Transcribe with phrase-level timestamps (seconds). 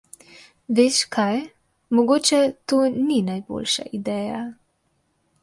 [0.77, 1.35] Veš kaj,
[1.99, 2.41] mogoče
[2.73, 4.43] to ni najboljša ideja.